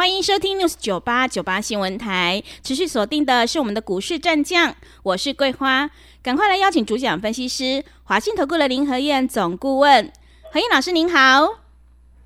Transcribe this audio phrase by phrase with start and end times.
[0.00, 5.90] 欢迎收听 News 九八九八新闻台，持续锁定的是我们的股市战将，我是桂花，
[6.22, 10.10] 赶快来邀请主讲分析师华信投顾的林和燕总顾问，
[10.50, 11.46] 何燕老师您好，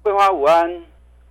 [0.02, 0.84] 桂花午安，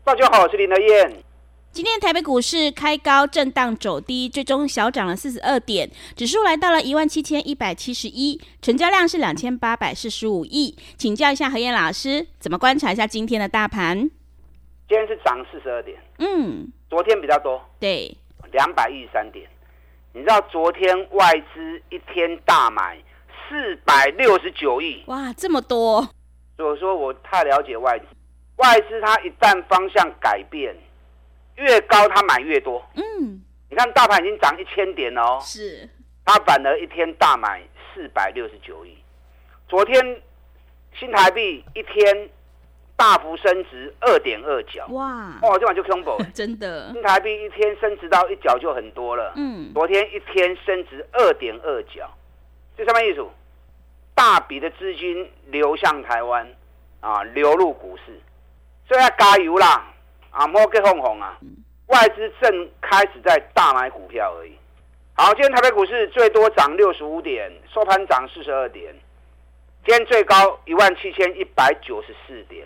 [0.03, 1.23] 大家好，我是林和燕。
[1.71, 14.11] 今天台北股市开高震荡走低，最终小涨了四十二点，指数来到了一万七千一百七十一，成交量是两千八百四十五亿，请教一下何燕老师，怎么观察一下今天的大盘？
[14.87, 18.15] 今天是涨四十二点，嗯，昨天比较多，对，
[18.51, 19.49] 两百一十三点。
[20.13, 23.01] 你知道昨天外资一天大买
[23.47, 26.07] 四百六十九亿，哇，这么多！
[26.57, 28.05] 所以说我太了解外资，
[28.57, 30.75] 外资它一旦方向改变，
[31.55, 32.85] 越高它买越多。
[32.95, 35.89] 嗯，你看大盘已经涨一千点了哦，是，
[36.25, 37.63] 它反而一天大买
[37.93, 38.97] 四百六十九亿。
[39.67, 40.21] 昨天
[40.99, 42.29] 新台币一天。
[42.95, 45.33] 大幅升值二点二角，哇！
[45.41, 46.91] 哦，这晚就 combo， 真的。
[46.93, 49.33] 新台币一天升值到一角就很多了。
[49.35, 52.09] 嗯，昨天一天升值二点二角，
[52.77, 53.25] 这什么意思？
[54.15, 56.47] 大笔的资金流向台湾
[57.01, 58.21] 啊，流入股市，
[58.87, 59.91] 所以要加油啦！
[60.29, 61.37] 啊，莫给哄哄啊！
[61.87, 64.53] 外资正开始在大买股票而已。
[65.15, 68.93] 好，今天台北股市最多涨六十五点，收盘涨四十二点，
[69.85, 72.65] 今天最高一万七千一百九十四点。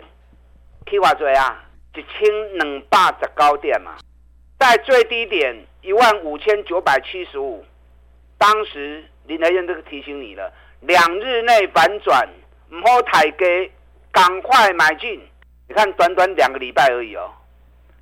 [0.88, 3.96] 去偌济啊，一千两百十高点嘛，
[4.58, 7.64] 在最低点一万五千九百七十五，
[8.36, 12.28] 当时林和彦都提醒你了，两日内反转，
[12.70, 13.70] 唔好抬价，
[14.10, 15.20] 赶快买进。
[15.68, 17.30] 你看，短短两个礼拜而已哦，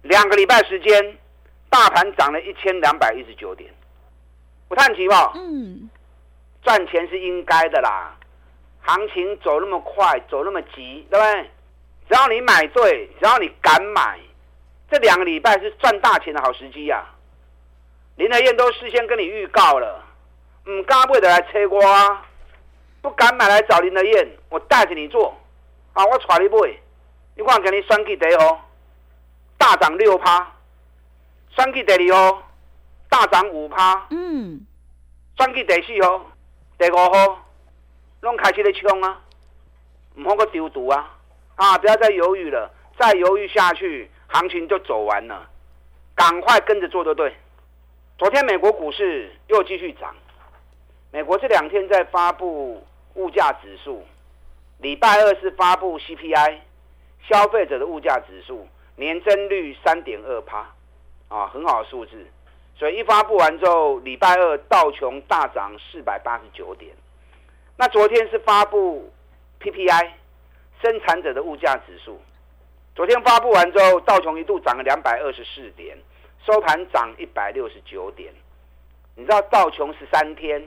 [0.02, 1.18] 两个礼拜时间，
[1.68, 3.68] 大盘涨了一千两百一十九点，
[4.68, 5.32] 不叹气吧？
[5.34, 5.90] 嗯，
[6.62, 8.16] 赚钱是应该的啦，
[8.82, 11.50] 行情走那么快，走那么急，对不对？
[12.08, 14.18] 只要你买对，只要你敢买，
[14.90, 17.14] 这两个礼拜是赚大钱的好时机呀、啊！
[18.16, 20.04] 林德燕都事先跟你预告了，
[20.66, 22.24] 唔敢买的来催我啊，
[23.02, 25.36] 不敢买来找林德燕，我带着你做，
[25.94, 26.78] 啊，我带你买，
[27.34, 28.68] 你看给你选举第一号，
[29.58, 30.52] 大涨六趴，
[31.56, 32.42] 选举第二号，
[33.08, 34.64] 大涨五趴，嗯，
[35.36, 36.24] 选举第四号、
[36.78, 37.44] 第五号，
[38.20, 39.20] 拢开始在冲啊，
[40.14, 41.14] 唔好个丢赌啊！
[41.56, 41.76] 啊！
[41.78, 45.48] 不要再犹豫了，再犹豫下去，行情就走完了。
[46.14, 47.34] 赶快跟着做就对。
[48.18, 50.14] 昨天美国股市又继续涨。
[51.10, 54.04] 美国这两天在发布物价指数，
[54.78, 56.58] 礼拜二是发布 CPI，
[57.28, 60.58] 消费者的物价指数年增率三点二趴，
[61.28, 62.26] 啊，很好的数字。
[62.78, 66.94] 所以一发布完之后，礼拜二道琼大涨四百八十九点。
[67.78, 69.10] 那昨天是发布
[69.60, 70.10] PPI。
[70.82, 72.20] 生产者的物价指数，
[72.94, 75.96] 昨天发布完之后，道琼一度涨了两百二十四点，
[76.44, 78.32] 收盘涨一百六十九点。
[79.14, 80.62] 你知道道琼十三天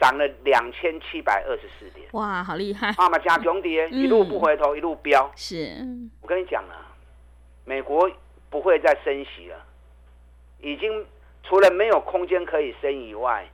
[0.00, 2.88] 涨了两千七百二十四点，哇，好厉害！
[2.96, 5.30] 啊嘛，加穷跌，一路不回头，嗯、一路飙。
[5.36, 5.76] 是，
[6.22, 6.88] 我跟你讲啊，
[7.64, 8.10] 美国
[8.48, 9.64] 不会再升息了，
[10.60, 11.04] 已经
[11.42, 13.46] 除了没有空间可以升以外，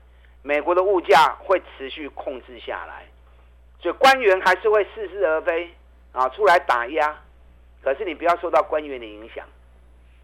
[0.43, 3.05] 美国的物价会持续控制下来。
[3.81, 5.71] 所以官员还是会似是而非
[6.13, 7.17] 啊，出来打压。
[7.81, 9.47] 可是你不要受到官员的影响。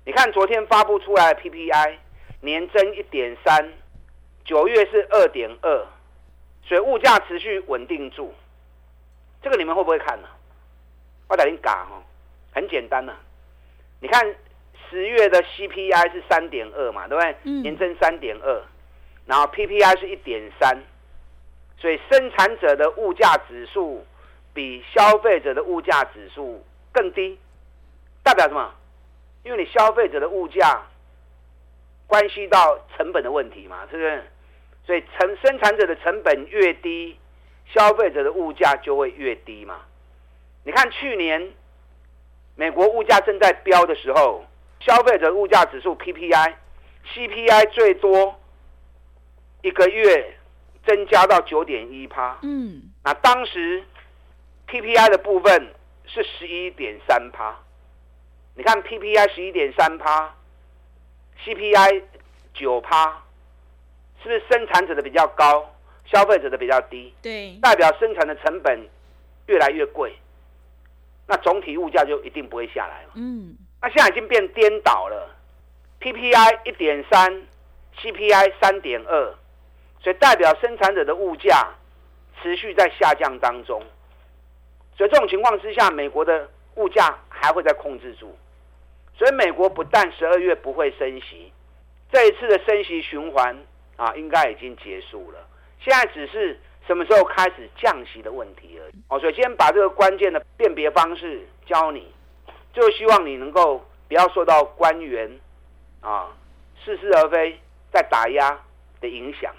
[0.05, 1.97] 你看昨天发布出来的 PPI
[2.41, 3.73] 年增一点三，
[4.45, 5.87] 九月是二点二，
[6.65, 8.35] 所以物价持续稳定住。
[9.41, 10.29] 这个你们会不会看呢？
[11.29, 12.03] 我带你嘎哈，
[12.53, 13.15] 很简单呐。
[14.01, 14.35] 你看
[14.91, 17.53] 十月的 CPI 是三点二嘛，对不对？
[17.63, 18.63] 年增三点二，
[19.27, 20.77] 然后 PPI 是一点三。
[21.85, 24.07] 所以生产者的物价指数
[24.55, 27.39] 比消费者的物价指数更低，
[28.23, 28.75] 代表什么？
[29.43, 30.81] 因为你消费者的物价
[32.07, 34.25] 关系到成本的问题嘛，是不是？
[34.87, 37.19] 所以成生产者的成本越低，
[37.67, 39.83] 消费者的物价就会越低嘛。
[40.63, 41.53] 你看去年
[42.57, 44.43] 美国物价正在飙的时候，
[44.81, 46.55] 消费者物价指数 PPI、
[47.15, 48.41] CPI 最多
[49.61, 50.39] 一个月。
[50.87, 53.83] 增加到九点一趴，嗯，那当时
[54.69, 55.73] PPI 的部分
[56.07, 57.57] 是十一点三趴，
[58.55, 60.35] 你看 PPI 十一点三趴
[61.45, 62.03] ，CPI
[62.53, 63.23] 九趴，
[64.23, 68.89] 是不是生产者的比较高，消费者的比较低，对，代表生产的成本
[69.47, 70.15] 越来越贵，
[71.27, 73.11] 那总体物价就一定不会下来了。
[73.15, 75.35] 嗯，那现在已经变颠倒了
[76.01, 77.43] ，PPI 一点三
[77.99, 79.35] ，CPI 三点二，
[80.05, 81.67] 所以代表生产者的物价
[82.43, 83.83] 持续在下降当中。
[84.97, 88.37] 所以这种情况之下，美国的物价还会再控制住。
[89.17, 91.51] 所以美国不但十二月不会升息，
[92.13, 93.57] 这一次的升息循环
[93.97, 95.39] 啊，应该已经结束了。
[95.81, 99.03] 现在只是什么时候开始降息的问题而已。
[99.09, 102.13] 哦，所以今天把这个关键的辨别方式教你，
[102.75, 105.41] 就希望你能够不要受到官员
[106.01, 106.29] 啊
[106.85, 107.59] 似是而非
[107.91, 108.61] 在打压
[109.01, 109.55] 的影响。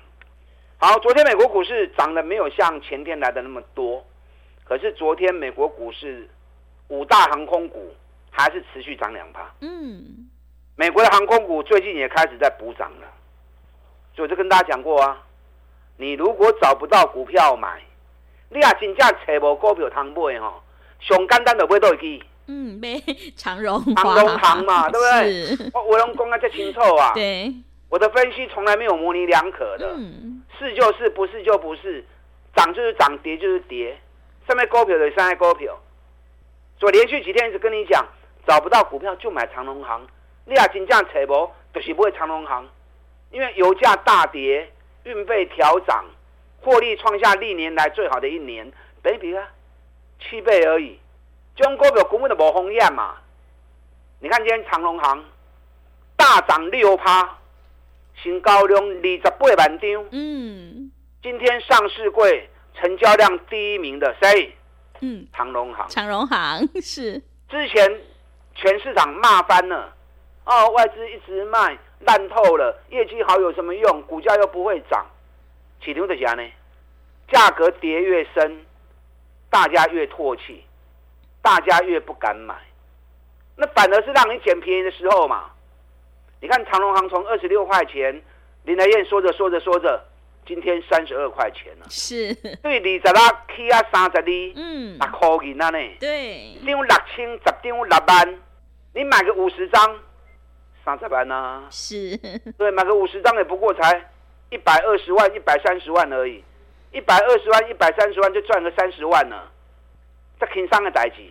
[0.77, 4.05] 好，昨天美国股市涨得没有像前天来的那么多，
[4.63, 6.29] 可是昨天美国股市
[6.89, 7.95] 五大航空股
[8.29, 9.51] 还是持续涨两趴。
[9.61, 10.29] 嗯，
[10.75, 13.07] 美国的航空股最近也开始在补涨了，
[14.13, 15.21] 所以我就跟大家讲过啊。
[15.97, 17.81] 你如果找不到股票买，
[18.49, 20.61] 你也真正找无股票通买吼，
[20.99, 22.21] 上简单就买倒去。
[22.47, 23.01] 嗯，买
[23.37, 25.71] 长荣、长荣航嘛，对不对？
[25.73, 27.13] 我我拢讲得这清楚啊。
[27.13, 27.51] 对，
[27.89, 29.93] 我的分析从来没有模棱两可的。
[29.97, 32.03] 嗯，是就是，不是就不是，
[32.55, 33.97] 涨就是涨，跌就是跌。
[34.47, 35.77] 上面高票的上面高票，
[36.79, 38.05] 所以连续几天一直跟你讲，
[38.47, 40.07] 找不到股票就买长隆行。
[40.45, 42.67] 你也真正找无，就是不会长隆行，
[43.31, 44.71] 因为油价大跌。
[45.05, 46.03] 运费调涨，
[46.61, 48.73] 获利创下历年来最好的一年，
[49.03, 49.47] 比比啊，
[50.19, 50.99] 七倍而已。
[51.55, 53.15] 中国股票根本就无风险嘛。
[54.19, 55.23] 你看今天长隆行
[56.17, 57.37] 大涨六趴，
[58.21, 60.05] 成交量二十八万张。
[60.11, 60.91] 嗯，
[61.21, 64.55] 今天上市柜成交量第一名的谁？
[65.01, 65.87] 嗯，长荣行。
[65.89, 68.01] 长荣行 是之前
[68.55, 69.93] 全市场骂翻了，
[70.45, 71.77] 哦，外资一直卖。
[72.01, 74.01] 烂透了，业绩好有什么用？
[74.03, 75.03] 股价又不会涨，
[75.81, 76.43] 起牛的家呢？
[77.31, 78.65] 价格跌越深，
[79.49, 80.63] 大家越唾弃，
[81.41, 82.53] 大家越不敢买。
[83.55, 85.49] 那反而是让你捡便宜的时候嘛。
[86.45, 88.21] 你看长隆行从二十六块钱，
[88.65, 89.99] 林来燕说着说着说着，
[90.45, 91.87] 今天三十二块钱了。
[91.89, 92.31] 是。
[92.61, 92.99] 对，二十六
[93.55, 95.79] 起啊，三十二，嗯，六块银啊呢？
[95.99, 96.55] 对。
[96.63, 98.39] 张六千，十张六万，
[98.93, 99.99] 你买个五十张。
[100.85, 101.63] 三十万呢？
[101.71, 102.15] 是，
[102.59, 104.11] 对，买个五十张也不过才
[104.51, 106.43] 一百二十万、一百三十万而已，
[106.91, 109.51] 一百二十万、一百三十万就赚个三十万了，
[110.39, 111.23] 这轻松的代志，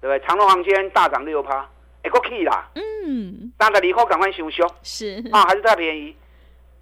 [0.00, 0.20] 对不对？
[0.20, 1.68] 长隆航今天大涨六趴，
[2.04, 2.70] 哎，够气啦！
[2.76, 6.14] 嗯，三十二块赶快修修，是啊，还是太便宜。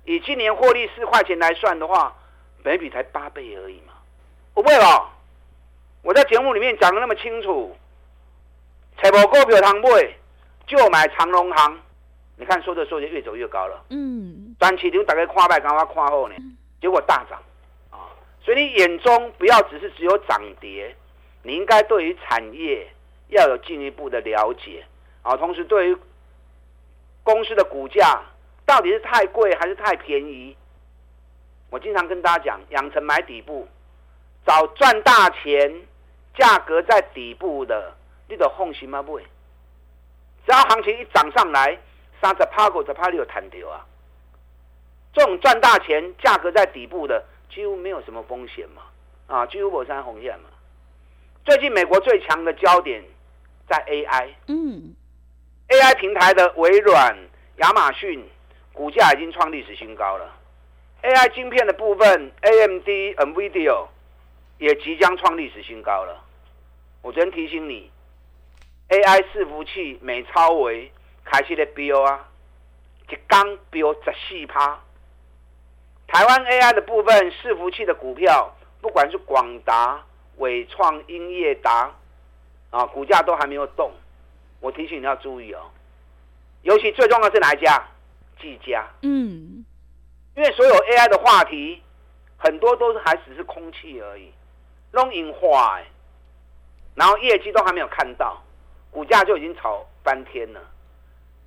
[0.05, 2.15] 以今年获利四块钱来算的话，
[2.63, 3.95] 本比才八倍而已嘛。
[4.53, 5.11] 不会吧？
[6.03, 7.75] 我在节目里面讲的那么清楚，
[9.01, 10.15] 财报股票通买。
[10.65, 11.77] 就买长隆行，
[12.37, 13.85] 你看说着说着越走越高了。
[13.91, 16.37] 嗯，短期就大概看卖，刚刚看后呢，
[16.81, 17.39] 结果大涨
[17.91, 18.07] 啊！
[18.43, 20.95] 所以你眼中不要只是只有涨跌，
[21.43, 22.89] 你应该对于产业
[23.29, 24.85] 要有进一步的了解
[25.23, 25.37] 啊。
[25.37, 25.97] 同时，对于
[27.23, 28.23] 公司的股价
[28.67, 30.57] 到底是太贵还是太便宜，
[31.71, 33.67] 我经常跟大家讲，养成买底部，
[34.47, 35.83] 找赚大钱、
[36.35, 37.95] 价格在底部的，
[38.29, 39.03] 你都放心吗？
[39.03, 39.23] 不会。
[40.45, 41.79] 只要行情一涨上来，
[42.21, 43.87] 三十趴、五十趴，你有弹掉啊！
[45.13, 48.83] 这种赚大钱、价格在底部的，几乎没有什么风险嘛，
[49.29, 50.49] 啊，几乎没有什么风险嘛。
[51.45, 53.05] 最近美国最强的焦点
[53.69, 54.95] 在 AI，嗯
[55.73, 57.17] ，AI 平台的微软、
[57.57, 58.23] 亚马逊
[58.75, 60.31] 股价已经创历史新高了。
[61.03, 62.87] AI 晶片的部分，AMD、
[63.17, 63.87] NVIDIA
[64.59, 66.23] 也即将创历史新高了。
[67.01, 67.91] 我昨天提醒你。
[68.91, 70.93] AI 伺服器美超微
[71.25, 72.29] 开始的飙啊，
[73.09, 74.79] 一刚飙十四趴。
[76.07, 80.05] 台湾 AI 的部分伺服器的股票，不管是广达、
[80.37, 81.91] 伟创、英业达
[82.69, 83.91] 啊，股价都还没有动。
[84.63, 85.71] 我提醒你要注意哦，
[86.63, 87.85] 尤其最重要的是哪一家？
[88.41, 88.89] 技嘉。
[89.03, 89.65] 嗯，
[90.35, 91.83] 因为所有 AI 的话题，
[92.39, 94.33] 很多都是还只是空气而已，
[94.93, 95.81] 弄硬化，
[96.95, 98.43] 然后业绩都还没有看到。
[98.91, 100.61] 股价就已经炒翻天了，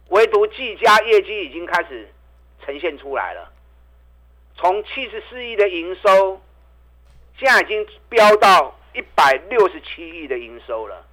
[0.10, 2.12] 唯独技嘉业绩已经开始
[2.66, 3.52] 呈现出来了，
[4.56, 6.42] 从七十四亿的营收，
[7.38, 11.06] 现在已经飙到一百六十七亿的营收了，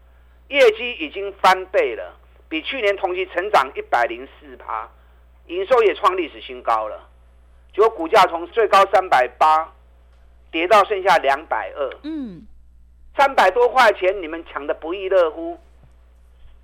[0.53, 2.15] 业绩已经翻倍了，
[2.49, 4.89] 比去年同期成长一百零四趴，
[5.47, 7.09] 营收也创历史新高了，
[7.75, 9.73] 结果股价从最高三百八
[10.51, 12.47] 跌到剩下两百二，嗯，
[13.17, 15.59] 三百多块钱你们抢得不亦乐乎。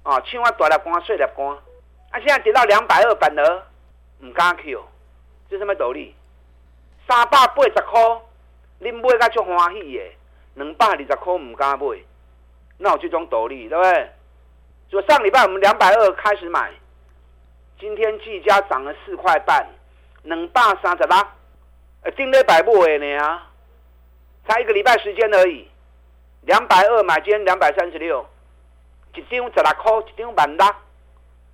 [0.05, 1.55] 啊，青蛙大粒光，碎粒光，
[2.11, 3.63] 啊，现在跌到两百二，反而
[4.21, 4.83] 唔敢 Q，
[5.51, 6.15] 这什么道理？
[7.07, 8.01] 三百八十块，
[8.81, 10.03] 恁买甲足欢喜的，
[10.55, 11.85] 两百二十块唔敢买，
[12.79, 14.11] 那有这种道理，对不对？
[14.89, 16.73] 就上礼拜我们两百二开始买，
[17.79, 19.69] 今天技嘉涨了四块半，
[20.23, 21.37] 两百三十八，
[22.03, 23.51] 呃，顶礼拜买的呢啊，
[24.47, 25.69] 才一个礼拜时间而已，
[26.43, 28.25] 两百二买，今天两百三十六，
[29.15, 30.75] 一张十六块，一张万六，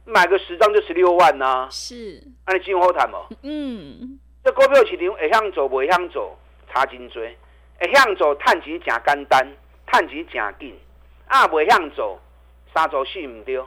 [0.05, 1.69] 买个十张就十六万呐、啊。
[1.71, 3.27] 是，那你进后谈哦。
[3.43, 6.39] 嗯，这股票市场会向走，不会向走，
[6.73, 7.23] 差真多。
[7.81, 9.49] 会向走，赚钱真简单，
[9.91, 10.79] 赚钱真紧，
[11.27, 12.21] 啊，不向走。
[12.75, 13.65] 杀走戏唔丢，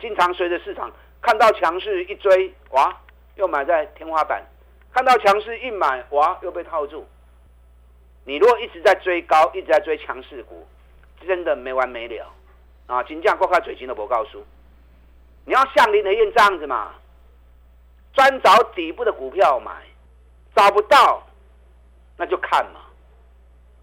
[0.00, 0.90] 经常随着市场
[1.22, 2.92] 看到强势一追，哇，
[3.36, 4.42] 又买在天花板；
[4.92, 7.06] 看到强势一买，哇，又被套住。
[8.24, 10.66] 你如果一直在追高，一直在追强势股，
[11.24, 12.26] 真的没完没了
[12.88, 13.00] 啊！
[13.04, 14.44] 金价挂开嘴型的，我告诉
[15.44, 16.94] 你，要像林和彦这样子嘛，
[18.12, 19.70] 专找底部的股票买，
[20.56, 21.24] 找不到
[22.16, 22.80] 那就看嘛，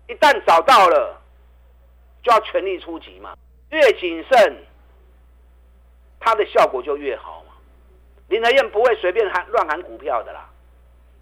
[0.10, 1.21] 一旦找到了，
[2.24, 3.36] 就要全力出击嘛。
[3.70, 4.58] 越谨慎，
[6.20, 7.54] 它的效果就越好嘛。
[8.28, 10.50] 林德燕不会随便喊乱喊股票的啦。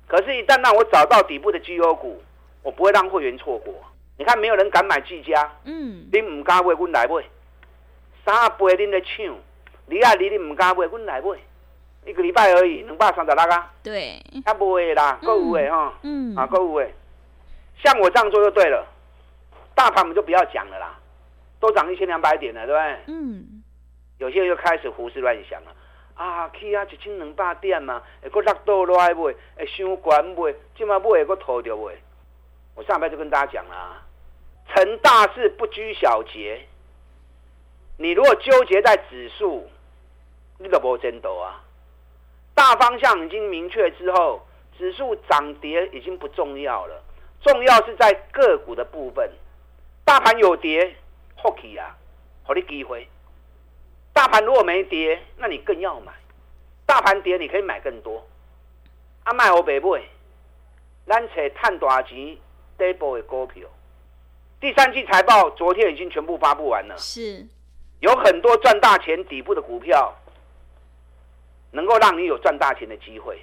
[0.07, 2.21] 可是，一旦让我找到底部的绩优股，
[2.63, 3.73] 我不会让会员错过。
[4.17, 7.23] 你看，没有人敢买技嘉，嗯，你唔敢买，我来买。
[8.25, 9.35] 三倍恁的抢，
[9.85, 11.27] 你啊，你你唔敢买，我来买。
[12.05, 13.71] 一个礼拜而已，两百三十六啊。
[13.83, 16.89] 对，啊，不会啦，够有的哈，嗯，啊，够有的。
[17.83, 18.85] 像我这样做就对了，
[19.79, 20.99] 大盘我们就不要讲了啦。
[21.61, 23.15] 都涨一千两百点了，对不对？
[23.15, 23.63] 嗯。
[24.17, 25.73] 有些人又开始胡思乱想了，
[26.15, 31.93] 啊，去啊，一千两百点嘛，会搁落倒落来买，会伤悬买，今嘛买会搁套着买。
[32.75, 34.01] 我上边就跟大家讲了，
[34.67, 36.59] 成大事不拘小节。
[37.95, 39.65] 你如果纠结在指数，
[40.57, 41.63] 你都无前途啊。
[42.53, 44.45] 大方向已经明确之后，
[44.77, 47.01] 指数涨跌已经不重要了，
[47.41, 49.29] 重要是在个股的部分。
[50.09, 50.95] 大盘有跌。
[51.35, 51.95] 好奇啊，
[52.41, 53.07] 好的机会。
[54.11, 56.11] 大盘如果没跌，那你更要买。
[56.87, 58.27] 大盘跌，你可以买更多。
[59.23, 60.01] 啊，卖我北买，
[61.05, 62.35] 咱找赚大钱
[62.75, 63.69] 底部的股票。
[64.59, 67.45] 第三季财报昨天已经全部发布完了，是，
[67.99, 70.11] 有很多赚大钱底部的股票，
[71.69, 73.39] 能够让你有赚大钱的机会。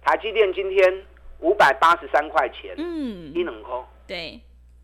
[0.00, 1.04] 台积电今天
[1.40, 4.40] 五百八十三块钱，嗯，一冷空，对。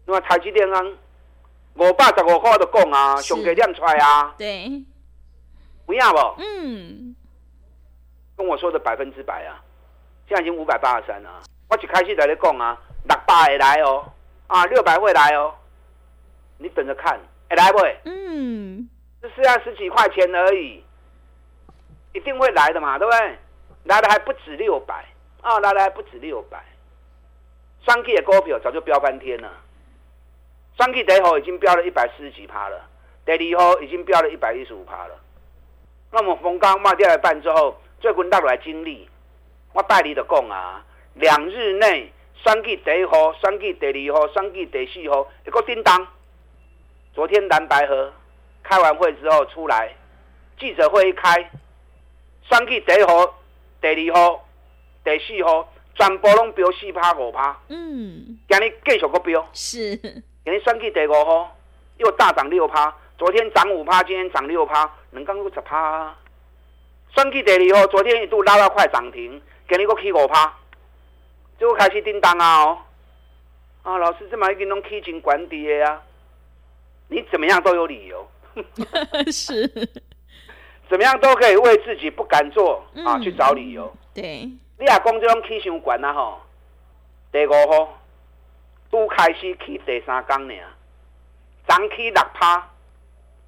[0.07, 0.81] 那么台积电呢？
[1.75, 4.83] 五百十五块就讲啊，上个念出来啊，对，
[5.85, 6.41] 不要不？
[6.41, 7.15] 嗯，
[8.35, 9.61] 跟我说的百分之百啊，
[10.27, 11.43] 现在已经五百八十三了。
[11.69, 14.11] 我一开始在你讲啊，六百会来哦，
[14.47, 15.53] 啊，六百会来哦，
[16.57, 17.21] 你等着看，
[17.51, 18.01] 会来不会？
[18.05, 18.89] 嗯，
[19.21, 20.83] 这是要十几块钱而已，
[22.15, 23.39] 一定会来的嘛，对不对？
[23.85, 25.05] 来的还不止六百
[25.43, 26.65] 啊，来的还不止六百，
[27.85, 29.53] 双 K 的股票早就飙翻天了。
[30.79, 32.87] 三 K 第一号已经飙了一百四十几趴了，
[33.25, 35.19] 第二号已经飙了一百一十五趴了。
[36.13, 39.09] 那么逢高卖掉一半之后，最近大来经历，
[39.73, 42.13] 我带你的讲啊，两日内
[42.45, 46.07] 三 K 第一号、三 K 第二号、三 K 第四号一个叮当。
[47.15, 48.13] 昨天蓝白河
[48.63, 49.95] 开完会之后出来，
[50.61, 51.51] 记者会一开，
[52.51, 53.35] 三 K 第一号、
[53.81, 54.47] 第二号、
[55.03, 57.59] 第四号全部拢飙四趴五趴。
[57.69, 59.49] 嗯，今日继续个飙。
[59.55, 59.99] 是。
[60.47, 61.57] 今天双 K 第五号
[61.97, 66.15] 又大涨六趴，昨天涨五趴，今天涨六趴，能刚又十趴。
[67.13, 70.57] 算计第二号昨天一度拉到快涨停，给你个起五趴，
[71.59, 72.79] 就开始叮当啊哦！
[73.83, 76.01] 啊，老师这么一个弄起金管跌啊，
[77.09, 78.25] 你怎么样都有理由，
[79.33, 79.67] 是，
[80.89, 83.93] 怎么样都可以为自己不敢做啊去找理由。
[84.15, 84.49] 对，
[84.79, 86.41] 你阿公这种起伤管啊吼，
[87.33, 87.99] 第五号。
[88.91, 90.55] 都开始起第三天呢，
[91.67, 92.71] 涨起六趴。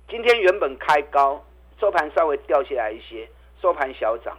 [0.09, 1.45] 今天原本开高，
[1.81, 3.29] 收盘稍微掉下来一些，
[3.61, 4.37] 收盘小涨。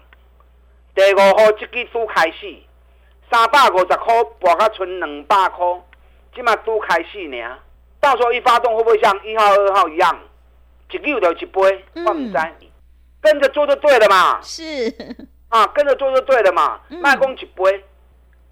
[0.95, 2.55] 第五号这支都开始，
[3.31, 5.65] 三百五十块，博到剩两百块，
[6.33, 7.59] 今嘛都开始呢。
[8.01, 10.19] 到时候一发动，会不会像一号、二号一样，
[10.91, 11.85] 一溜就一杯？
[12.05, 12.37] 我唔知，
[13.21, 14.41] 跟着做就对了嘛。
[14.41, 14.91] 是
[15.49, 16.81] 啊，跟着做就对了嘛。
[16.89, 17.85] 卖空一杯，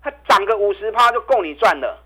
[0.02, 2.04] 它涨个五十趴就够你赚了。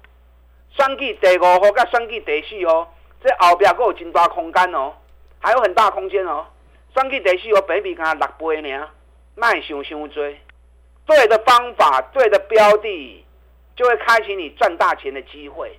[0.76, 4.94] 双 G 第五号跟双 G 第四号，这后边还有真大空间哦，
[5.40, 6.46] 还有很大空间哦。
[6.94, 8.90] 双 G 第四号比比刚六倍呢，
[9.36, 10.40] 卖想想追，
[11.06, 13.26] 对的方法，对的标的，
[13.76, 15.78] 就会开启你赚大钱的机会。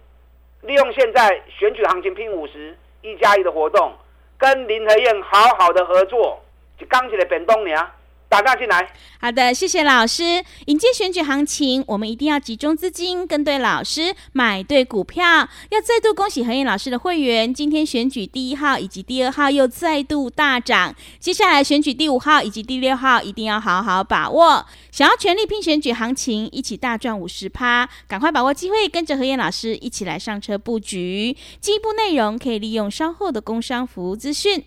[0.61, 3.95] 利用现在选举行情拼五十一加一的活动，
[4.39, 6.41] 跟林和燕好好的合作，
[6.79, 7.91] 就刚起来变动呢，
[8.33, 8.91] 打电进来。
[9.21, 10.43] 好的，谢谢老师。
[10.65, 15.47] 迎接选举行情，我们一定要集中资金，跟对老师，买对股票。
[15.69, 20.95] 要再度恭喜何燕老师的会员，今天选举第一号以及第二号又再度大涨。
[21.21, 24.65] 接下来选举第五号以及第六号，一定要好好把握。
[24.91, 31.37] 想要全力拼选举行情，一起大赚五十趴，赶快把握机会，跟着何燕老师一起来上车布局。
[31.61, 34.65] 进一步内容可以利用稍后的工商服务资讯。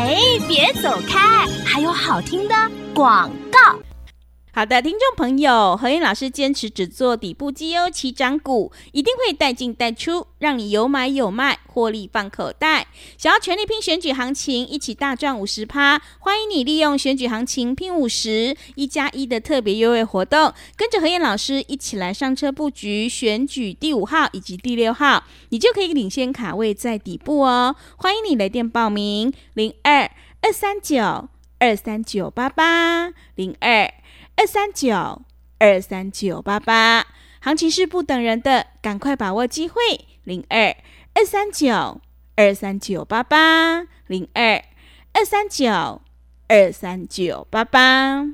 [0.00, 0.16] 哎，
[0.48, 2.54] 别走开，还有好听的
[2.94, 3.78] 广告。
[4.52, 12.88] 好的，听众朋友，何燕老师坚持只做底部绩优起涨股，一定会带进带出，让你有买有卖，获利放口袋。
[13.16, 27.76] 想要全力拼选举行情，一起大赚五十趴，欢迎你利用选举行情拼五十一加一的特别优惠活动，跟着何燕老师一起来上车布局选举第五号以及第六号，你就可以领先卡位在底部哦。
[27.96, 30.10] 欢迎你来电报名：零二
[30.42, 31.28] 二三九
[31.60, 33.88] 二三九八八零二。
[34.40, 35.20] 二三九
[35.58, 37.06] 二三九八八，
[37.42, 39.76] 行情是不等人的，赶快把握机会。
[40.24, 40.74] 零二
[41.12, 42.00] 二三九
[42.36, 44.64] 二三九八八，零二
[45.12, 46.00] 二三九
[46.48, 48.24] 二三九八八。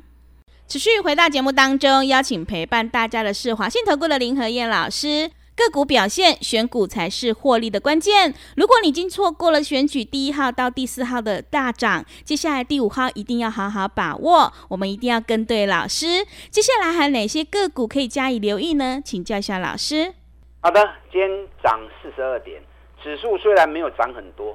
[0.68, 5.28] 持续回到节目当中，邀请陪伴大家的是华信投顾的林和燕老师。
[5.56, 8.34] 个股表现，选股才是获利的关键。
[8.56, 14.52] 如果你已经错过了选举第一号到第四号的大涨，接下来第五号一定要好好把握。
[14.68, 16.26] 我们一定要跟对老师。
[16.50, 19.00] 接下来还有哪些个股可以加以留意呢？
[19.02, 20.12] 请教一下老师。
[20.60, 20.78] 好的，
[21.10, 22.62] 今天涨四十二点，
[23.02, 24.54] 指数虽然没有涨很多，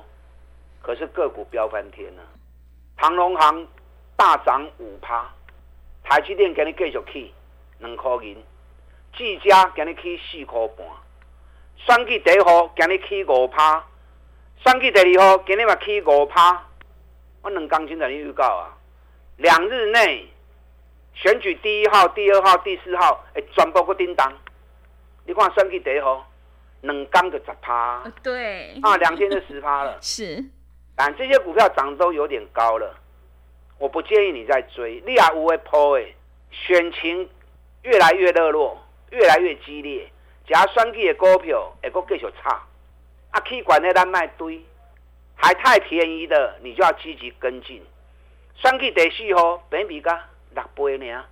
[0.84, 2.22] 可是个股飙翻天了。
[3.00, 3.66] 长荣航
[4.16, 5.28] 大涨五趴，
[6.04, 7.34] 台积电给你继续起
[7.80, 8.38] 两块银。
[9.18, 10.88] 技嘉今日起四块半，
[11.76, 13.84] 选举第一号今日起五趴，
[14.64, 16.66] 选举第二号今日嘛起五趴。
[17.42, 18.78] 我两公斤在你预告啊，
[19.38, 20.28] 两日内
[21.14, 24.32] 选举第一号、第二号、第四号，哎，全部个叮当。
[25.26, 26.26] 你看选举第一号，
[26.82, 28.02] 两公就十趴。
[28.24, 28.80] 对。
[28.82, 29.98] 啊，两天就十趴了。
[30.02, 30.44] 是。
[30.96, 32.96] 但这些股票涨都有点高了，
[33.78, 35.04] 我不建议你再追。
[35.06, 36.16] 你也有会抛诶，
[36.52, 37.28] 选情
[37.82, 38.81] 越来越热络。
[39.12, 40.10] 越来越激烈，
[40.46, 42.62] 只要选举的股票会搁继续差，
[43.32, 44.62] 啊，去管那单卖堆，
[45.36, 47.86] 还太便宜的，你就要积极跟进。
[48.56, 51.26] 选举第四号，本比价六倍呢，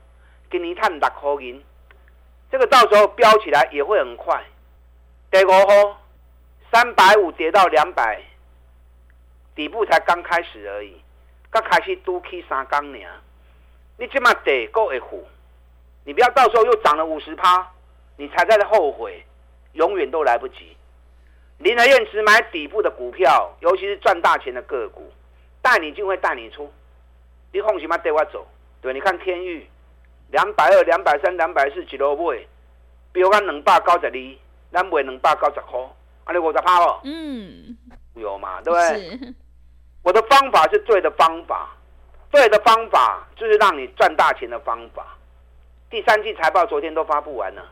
[0.52, 1.64] 今年赚六块银，
[2.52, 4.44] 这个到时候飙起来也会很快。
[5.32, 6.02] 第五号，
[6.72, 8.22] 三百五跌到两百，
[9.56, 11.00] 底部才刚开始而已，
[11.50, 13.00] 刚开始都起三缸呢，
[13.98, 15.26] 你这么跌够会虎。
[16.10, 17.72] 你不要到时候又涨了五十趴，
[18.18, 19.24] 你才在这后悔，
[19.74, 20.76] 永远都来不及。
[21.60, 25.14] 林和燕只买底部的股票，尤其是赚大钱的个股，
[25.62, 26.74] 带你进会带你出。
[27.52, 28.48] 你放心嘛，带我走。
[28.82, 29.70] 对，你看天域，
[30.32, 32.48] 两百二、两百三、两百四，几多位？
[33.12, 34.38] 比如讲两百九十二，
[34.74, 35.80] 咱卖两百九十块，
[36.24, 37.02] 啊，你五十趴哦。
[37.04, 37.78] 嗯，
[38.16, 38.60] 有嘛？
[38.64, 39.36] 对不对？
[40.02, 41.70] 我的方法是对的方法，
[42.32, 45.06] 对的方法就是让你赚大钱的方法。
[45.90, 47.66] 第三季财报昨天都发布完了，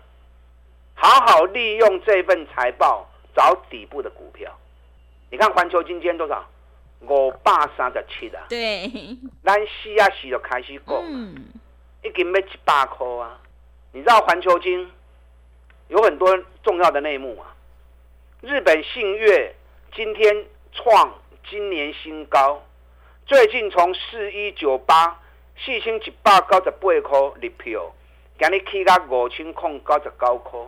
[0.95, 4.51] 好好利用这份财报找底部的股票。
[5.29, 6.43] 你看环球晶今天多少？
[7.01, 8.43] 五百三十七啊。
[8.49, 8.89] 对。
[9.43, 11.35] 咱四啊四就开始讲，嗯，
[12.03, 13.39] 已经要一百块啊。
[13.91, 14.91] 你知道环球金
[15.89, 17.53] 有很多重要的内幕啊。
[18.41, 19.53] 日本信越
[19.93, 21.13] 今天创
[21.47, 22.63] 今年新高，
[23.27, 25.21] 最近从四一九八
[25.55, 27.93] 四千一百九十八块入票。
[28.39, 30.59] 今日起到五千空九十九块，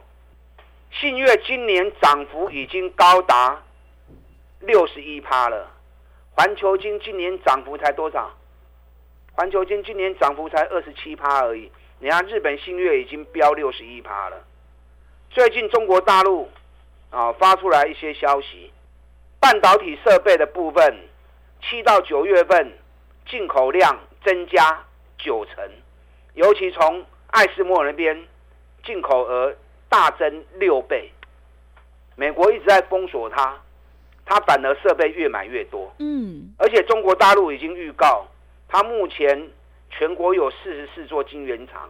[0.89, 3.62] 信越今年涨幅已经高达
[4.60, 5.69] 六十一趴了。
[6.32, 8.34] 环球金今年涨幅才多少？
[9.36, 11.71] 环球金今年涨幅才二十七趴而已。
[11.99, 14.43] 你看日本信越已经飙六十一趴了。
[15.29, 16.49] 最近中国大陆
[17.12, 18.71] 啊发出来一些消息，
[19.39, 20.97] 半导体设备的部分，
[21.62, 22.73] 七到九月份
[23.29, 24.84] 进口量增加
[25.19, 25.69] 九成，
[26.34, 28.28] 尤其从艾斯摩尔那边
[28.84, 29.54] 进口额
[29.88, 31.12] 大增六倍，
[32.15, 33.56] 美国一直在封锁它，
[34.26, 35.94] 它反而设备越买越多。
[36.00, 38.26] 嗯，而且中国大陆已经预告，
[38.68, 39.50] 它目前
[39.89, 41.89] 全国有四十四座晶圆厂，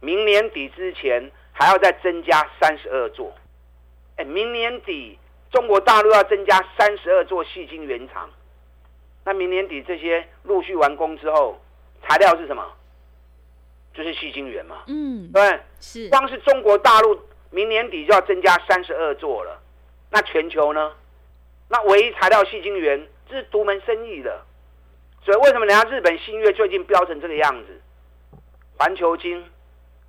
[0.00, 3.32] 明年底之前还要再增加三十二座。
[4.16, 5.18] 哎，明年底
[5.50, 8.30] 中国大陆要增加三十二座细晶圆厂，
[9.24, 11.60] 那明年底这些陆续完工之后，
[12.02, 12.64] 材料是什么？
[13.92, 19.60] 就是矽晶圆嘛，嗯，对，是，光是中国大陆明年底就要增加三十二座了，
[20.10, 20.92] 那全球呢？
[21.68, 24.44] 那唯一材料矽晶圆这是独门生意的，
[25.24, 27.80] 所以为什么人家日本新月最近飙成这个样子？
[28.76, 29.44] 环球晶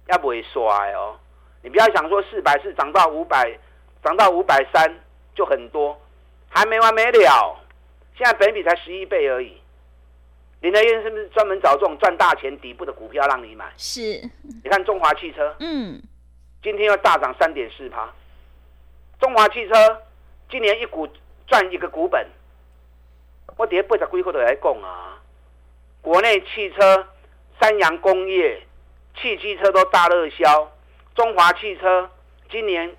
[0.07, 1.19] 要不会衰哦？
[1.61, 3.55] 你不要想说四百四涨到五百，
[4.03, 4.99] 涨到五百三
[5.35, 5.99] 就很多，
[6.49, 7.59] 还没完没了。
[8.17, 9.60] 现在本比才十一倍而已。
[10.61, 13.65] 林德燕是不是专门找这种赚大钱底部的股票让你买？
[13.77, 14.01] 是。
[14.63, 15.99] 你看中华汽车，嗯，
[16.61, 18.07] 今天要大涨三点四趴。
[19.19, 19.73] 中华汽车
[20.49, 21.07] 今年一股
[21.47, 22.27] 赚一个股本。
[23.57, 25.19] 我底下八十几块都来供啊。
[26.01, 27.07] 国内汽车、
[27.59, 28.61] 三洋工业、
[29.19, 30.71] 汽机车都大热销。
[31.15, 32.09] 中华汽车
[32.49, 32.95] 今年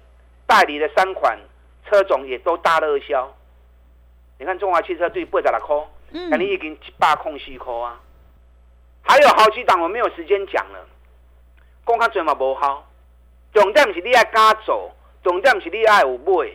[0.47, 1.39] 代理的三款
[1.87, 3.33] 车种也都大热销。
[4.39, 5.77] 你看中华汽车对八十六块。
[6.13, 7.99] 那、嗯、你已经一百空四块啊，
[9.03, 10.87] 还有好几档我没有时间讲了，
[11.87, 12.87] 讲较多嘛无好，
[13.53, 14.91] 重点是你爱敢走，
[15.23, 16.51] 重点是你爱有买，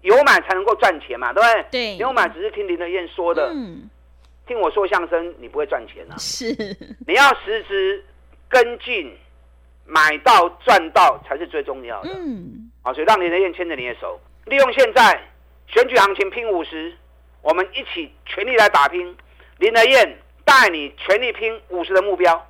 [0.00, 1.66] 有买才能够赚钱嘛，对不对？
[1.70, 3.88] 对，有买只是听林德燕说的，嗯、
[4.46, 6.54] 听我说相声你不会赚钱啊，是，
[7.06, 8.04] 你要实时
[8.48, 9.14] 跟进，
[9.84, 15.20] 买到赚到才是最重要的，嗯，好，所以让林德燕牵着你的手，利用现在
[15.66, 16.96] 选举行情拼五十。
[17.42, 19.16] 我们一起全力来打拼，
[19.58, 22.46] 林德燕带你全力拼五十的目标。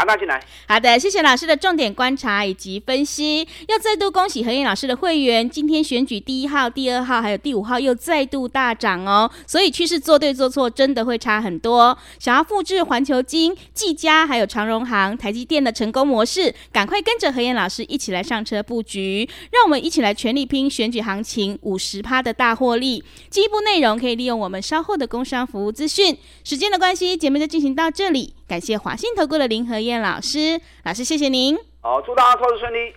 [0.00, 3.46] 打打进来，好的，谢谢老师的重点观察以及分析。
[3.68, 9.30] 要再度恭喜何燕老师的会员，今天选举第一号、第二号还有第五号又再度大涨哦。
[9.46, 11.96] 所以趋势做对做错真的会差很多。
[12.18, 19.28] 想要复制环球金、技嘉还有长荣行、台积电的成功模式，赶快跟着何燕老师一起来上车布局。
[19.52, 23.04] 让我们一起来全力拼选举行情五十趴的大获利。
[23.28, 26.16] 进一步内容可以利用我们稍后的工商服务资讯。
[26.42, 28.32] 时间的关系，节目就进行到这里。
[28.50, 31.56] 感谢华信投顾的林和燕老师，老师谢谢您。
[31.80, 32.92] 好，祝大家投资顺利。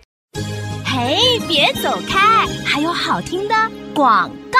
[0.84, 3.54] 嘿，别走开，还有好听的
[3.94, 4.58] 广告。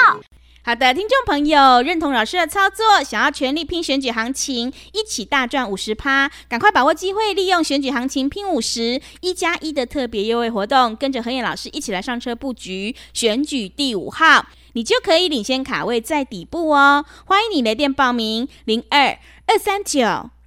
[0.63, 17.03] 好的，听众朋友，认同老师的操作，想要全力拼选举行情，一起大赚五十趴，赶快把握机会，利用选举行情拼五十一加一的特别优惠活动，跟着何燕老师一起来上车布局选举第五号，你就可以领先卡位在底部哦。
[17.25, 20.29] 欢迎你来电报名零二二三九。